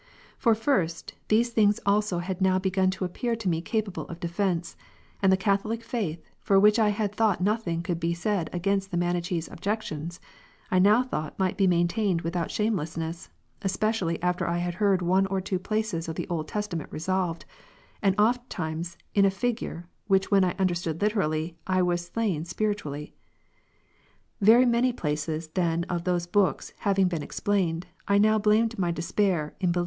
For 0.39 0.55
first, 0.55 1.13
these 1.27 1.51
things 1.51 1.79
also' 1.85 2.17
had 2.25 2.41
now 2.41 2.57
begun 2.57 2.89
to 2.89 3.05
appear 3.05 3.35
to 3.35 3.47
me 3.47 3.61
capable 3.61 4.07
of 4.07 4.19
defence; 4.19 4.75
and 5.21 5.31
the 5.31 5.37
Catholic 5.37 5.83
faith, 5.83 6.23
for 6.39 6.59
which 6.59 6.79
I 6.79 6.89
had 6.89 7.13
thought 7.13 7.39
nothing 7.39 7.83
could 7.83 7.99
be 7.99 8.15
said 8.15 8.49
against 8.51 8.89
the 8.89 8.97
Manichees' 8.97 9.47
objections, 9.47 10.19
I 10.71 10.79
now 10.79 11.03
thought 11.03 11.37
might 11.37 11.55
be 11.55 11.67
maintained 11.67 12.21
without 12.21 12.49
shamelessness; 12.49 13.29
especially 13.61 14.19
after 14.23 14.47
I 14.47 14.57
had 14.57 14.73
heard 14.73 15.03
one 15.03 15.27
or 15.27 15.39
two 15.39 15.59
places 15.59 16.07
of 16.09 16.15
the 16.15 16.27
Old 16.29 16.47
Testament 16.47 16.91
resolved, 16.91 17.45
and 18.01 18.15
ofttimes 18.17 18.97
^'in 19.15 19.23
a 19.27 19.29
figure,''' 19.29 19.87
which, 20.07 20.31
when 20.31 20.43
I 20.43 20.53
understood 20.57 20.99
literally, 20.99 21.57
I 21.67 21.75
i 21.75 21.81
Cor. 21.81 21.85
was 21.85 22.05
slain 22.07 22.43
sj^iritually. 22.43 23.11
Very 24.41 24.65
many 24.65 24.93
places 24.93 25.49
then 25.49 25.83
of 25.83 26.05
those 26.05 26.25
books 26.25 26.71
P/j^?'o 26.71 26.83
having 26.85 27.07
been 27.07 27.21
explained, 27.21 27.85
I 28.07 28.17
now 28.17 28.39
blamed 28.39 28.79
my 28.79 28.89
despair, 28.89 29.53
in 29.59 29.71
be 29.71 29.79
6. 29.79 29.79